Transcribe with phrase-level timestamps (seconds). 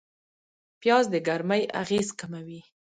[0.81, 2.61] پیاز د ګرمۍ اغېز کموي